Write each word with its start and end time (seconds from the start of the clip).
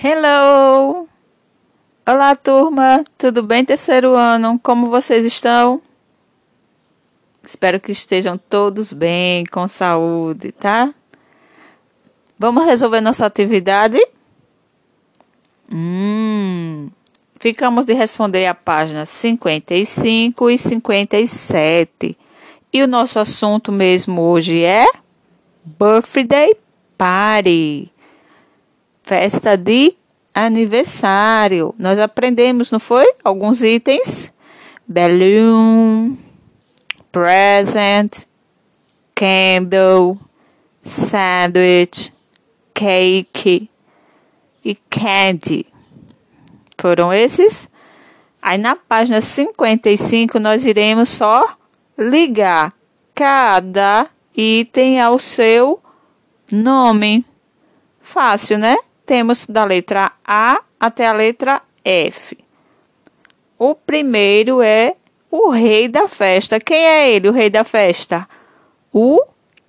Hello! 0.00 1.08
Olá, 2.06 2.36
turma! 2.36 3.02
Tudo 3.18 3.42
bem, 3.42 3.64
terceiro 3.64 4.14
ano? 4.14 4.56
Como 4.62 4.86
vocês 4.86 5.24
estão? 5.24 5.82
Espero 7.42 7.80
que 7.80 7.90
estejam 7.90 8.36
todos 8.36 8.92
bem, 8.92 9.44
com 9.46 9.66
saúde, 9.66 10.52
tá? 10.52 10.94
Vamos 12.38 12.64
resolver 12.64 13.00
nossa 13.00 13.26
atividade? 13.26 13.98
Hum, 15.68 16.90
ficamos 17.40 17.84
de 17.84 17.92
responder 17.92 18.46
a 18.46 18.54
páginas 18.54 19.08
55 19.08 20.48
e 20.48 20.56
57. 20.56 22.16
E 22.72 22.82
o 22.84 22.86
nosso 22.86 23.18
assunto 23.18 23.72
mesmo 23.72 24.22
hoje 24.22 24.62
é 24.62 24.86
Birthday 25.64 26.56
Party 26.96 27.90
festa 29.08 29.56
de 29.56 29.94
aniversário. 30.34 31.74
Nós 31.78 31.98
aprendemos, 31.98 32.70
não 32.70 32.78
foi? 32.78 33.10
Alguns 33.24 33.62
itens: 33.62 34.28
balloon, 34.86 36.14
present, 37.10 38.26
candle, 39.14 40.18
sandwich, 40.84 42.12
cake 42.74 43.70
e 44.62 44.74
candy. 44.90 45.66
Foram 46.76 47.10
esses? 47.12 47.66
Aí 48.42 48.58
na 48.58 48.76
página 48.76 49.22
55 49.22 50.38
nós 50.38 50.66
iremos 50.66 51.08
só 51.08 51.56
ligar 51.96 52.74
cada 53.14 54.06
item 54.36 55.00
ao 55.00 55.18
seu 55.18 55.82
nome. 56.52 57.24
Fácil, 58.00 58.58
né? 58.58 58.76
Temos 59.08 59.46
da 59.46 59.64
letra 59.64 60.12
A 60.22 60.60
até 60.78 61.06
a 61.06 61.14
letra 61.14 61.62
F. 61.82 62.36
O 63.58 63.74
primeiro 63.74 64.60
é 64.60 64.94
o 65.30 65.48
rei 65.48 65.88
da 65.88 66.06
festa. 66.06 66.60
Quem 66.60 66.76
é 66.76 67.10
ele, 67.10 67.30
o 67.30 67.32
rei 67.32 67.48
da 67.48 67.64
festa? 67.64 68.28
O 68.92 69.18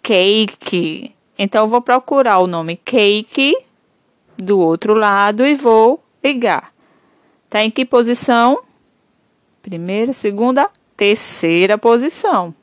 cake. 0.00 1.12
Então, 1.36 1.66
vou 1.66 1.82
procurar 1.82 2.38
o 2.38 2.46
nome 2.46 2.76
cake 2.76 3.56
do 4.38 4.60
outro 4.60 4.94
lado 4.94 5.44
e 5.44 5.56
vou 5.56 6.00
ligar. 6.22 6.72
Está 7.46 7.64
em 7.64 7.72
que 7.72 7.84
posição? 7.84 8.62
Primeira, 9.60 10.12
segunda, 10.12 10.70
terceira 10.96 11.76
posição. 11.76 12.54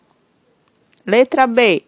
Letra 1.06 1.46
B. 1.46 1.84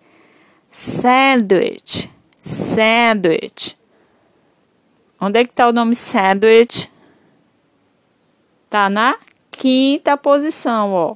Sandwich. 0.69 2.11
Sandwich. 2.41 3.77
Onde 5.25 5.39
é 5.39 5.45
que 5.45 5.51
está 5.51 5.69
o 5.69 5.71
nome 5.71 5.95
sandwich? 5.95 6.91
Tá 8.69 8.89
na 8.89 9.17
quinta 9.49 10.17
posição, 10.17 10.91
ó. 10.91 11.15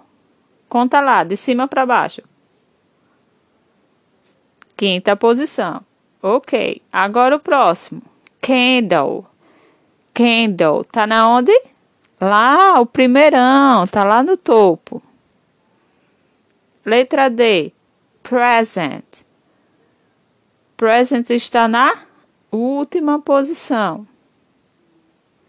Conta 0.69 1.01
lá, 1.01 1.25
de 1.25 1.35
cima 1.35 1.67
para 1.67 1.85
baixo. 1.85 2.21
Quinta 4.77 5.13
posição. 5.17 5.81
Ok. 6.21 6.81
Agora 6.89 7.35
o 7.35 7.39
próximo. 7.39 8.01
Candle. 8.39 9.25
Candle. 10.13 10.85
Tá 10.85 11.05
na 11.05 11.27
onde? 11.27 11.51
Lá, 12.21 12.79
o 12.79 12.85
primeirão. 12.85 13.85
Tá 13.87 14.05
lá 14.05 14.23
no 14.23 14.37
topo. 14.37 15.03
Letra 16.85 17.29
D. 17.29 17.73
Present. 18.23 19.03
Present 20.77 21.29
está 21.29 21.67
na 21.67 22.06
última 22.51 23.19
posição. 23.19 24.07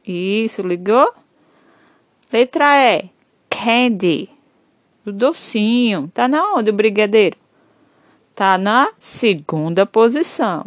Isso, 0.04 0.62
ligou? 0.62 1.12
Letra 2.32 2.76
E, 2.76 3.10
candy, 3.48 4.30
o 5.04 5.12
docinho. 5.12 6.10
Tá 6.14 6.28
na 6.28 6.54
onde 6.54 6.70
o 6.70 6.72
brigadeiro? 6.72 7.36
Tá 8.34 8.56
na 8.56 8.90
segunda 8.98 9.84
posição. 9.84 10.66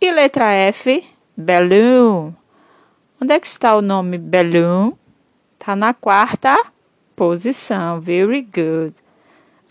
E 0.00 0.10
letra 0.10 0.52
F, 0.52 1.04
balloon. 1.36 2.32
Onde 3.20 3.32
é 3.32 3.40
que 3.40 3.46
está 3.46 3.76
o 3.76 3.82
nome 3.82 4.18
balloon? 4.18 4.92
Tá 5.58 5.74
na 5.74 5.94
quarta 5.94 6.56
posição. 7.14 8.00
Very 8.00 8.42
good. 8.42 8.94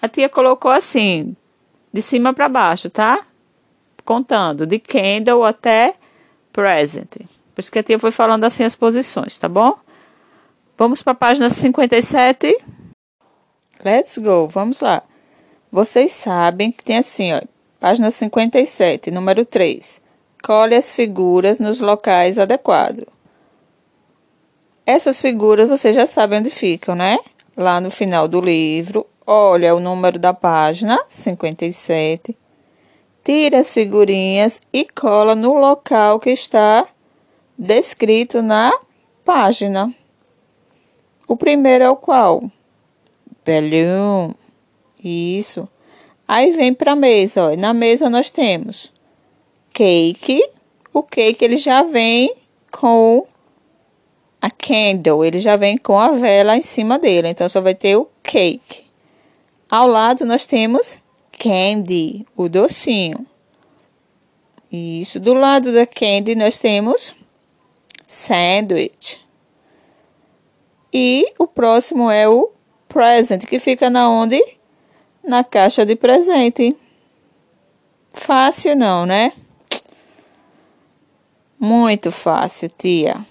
A 0.02 0.08
tia 0.08 0.30
colocou 0.30 0.72
assim, 0.72 1.36
de 1.94 2.02
cima 2.02 2.34
para 2.34 2.50
baixo, 2.50 2.90
tá? 2.90 3.26
Contando 4.06 4.66
de 4.68 4.78
candle 4.78 5.44
até 5.44 5.96
present. 6.54 7.18
Por 7.54 7.60
isso 7.62 7.72
que 7.72 7.80
a 7.80 7.84
tia 7.84 8.00
foi 8.00 8.12
falando 8.12 8.46
assim 8.46 8.64
as 8.64 8.76
posições, 8.76 9.38
tá 9.38 9.50
bom? 9.50 9.74
Vamos 10.78 11.02
para 11.02 11.14
a 11.14 11.16
página 11.16 11.50
57. 11.50 12.58
Let's 13.84 14.18
go, 14.18 14.48
vamos 14.48 14.80
lá. 14.80 15.04
Vocês 15.72 16.12
sabem 16.12 16.72
que 16.72 16.84
tem 16.84 16.98
assim, 16.98 17.34
ó, 17.34 17.42
página 17.80 18.12
57, 18.12 19.12
número 19.12 19.44
3. 19.44 20.02
Colhe 20.44 20.76
as 20.76 20.94
figuras 20.94 21.60
nos 21.60 21.82
locais 21.82 22.38
adequados. 22.38 23.06
Essas 24.86 25.20
figuras 25.20 25.68
vocês 25.68 25.96
já 25.96 26.06
sabem 26.06 26.40
onde 26.40 26.52
ficam, 26.52 26.94
né? 26.94 27.18
Lá 27.58 27.82
no 27.82 27.90
final 27.90 28.28
do 28.28 28.40
livro. 28.40 29.08
Olha 29.26 29.74
o 29.74 29.80
número 29.80 30.20
da 30.20 30.34
página, 30.34 31.00
57 31.08 32.38
tira 33.26 33.58
as 33.58 33.74
figurinhas 33.74 34.62
e 34.72 34.86
cola 34.86 35.34
no 35.34 35.56
local 35.56 36.20
que 36.20 36.30
está 36.30 36.88
descrito 37.58 38.44
na 38.44 38.72
página. 39.26 39.94
O 41.28 41.36
primeiro 41.36 41.84
é 41.84 41.90
o 41.90 41.96
qual? 41.96 42.44
Balloon. 43.44 44.32
Isso. 45.04 45.68
Aí 46.28 46.52
vem 46.52 46.72
para 46.72 46.92
a 46.92 46.96
mesa, 46.96 47.52
ó. 47.52 47.56
Na 47.56 47.74
mesa 47.74 48.12
nós 48.12 48.30
temos 48.30 48.94
cake. 49.74 50.48
O 50.94 51.02
cake 51.02 51.44
ele 51.44 51.58
já 51.58 51.82
vem 51.82 52.34
com 52.72 53.26
a 54.40 54.52
candle, 54.52 55.26
ele 55.26 55.40
já 55.40 55.56
vem 55.56 55.78
com 55.78 55.98
a 55.98 56.12
vela 56.12 56.56
em 56.56 56.62
cima 56.62 57.00
dele. 57.00 57.30
Então 57.30 57.50
só 57.50 57.60
vai 57.60 57.74
ter 57.74 57.96
o 57.96 58.08
cake. 58.22 58.86
Ao 59.68 59.88
lado 59.88 60.26
nós 60.26 60.46
temos 60.46 61.00
candy, 61.38 62.26
o 62.36 62.50
docinho. 62.50 63.26
Isso, 64.72 65.20
do 65.20 65.34
lado 65.34 65.72
da 65.72 65.86
candy 65.86 66.36
nós 66.36 66.58
temos 66.58 67.16
sandwich. 68.06 69.24
E 70.92 71.26
o 71.38 71.48
próximo 71.48 72.10
é 72.10 72.28
o 72.28 72.52
present, 72.88 73.46
que 73.46 73.60
fica 73.60 73.90
na 73.90 74.10
onde? 74.10 74.42
Na 75.24 75.44
caixa 75.44 75.86
de 75.86 75.96
presente. 75.96 76.76
Fácil 78.12 78.76
não, 78.76 79.06
né? 79.06 79.34
Muito 81.60 82.12
fácil, 82.12 82.70
tia. 82.70 83.26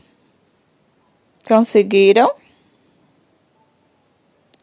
Conseguiram? 1.47 2.33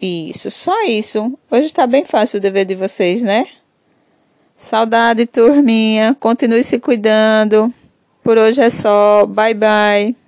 Isso, 0.02 0.50
só 0.50 0.84
isso. 0.84 1.38
Hoje 1.50 1.68
está 1.68 1.86
bem 1.86 2.04
fácil 2.04 2.40
o 2.40 2.42
dever 2.42 2.66
de 2.66 2.74
vocês, 2.74 3.22
né? 3.22 3.46
Saudade, 4.58 5.28
turminha. 5.28 6.16
Continue 6.20 6.64
se 6.64 6.80
cuidando. 6.80 7.72
Por 8.24 8.38
hoje 8.38 8.62
é 8.62 8.70
só. 8.70 9.26
Bye, 9.28 9.54
bye. 9.54 10.21